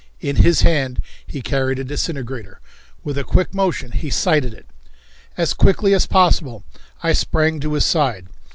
[0.19, 2.59] In his hand he carried a disintegrator.
[3.03, 4.65] With a quick motion he sighted it.
[5.37, 6.63] As quickly as possible
[7.03, 8.25] I sprang to his side.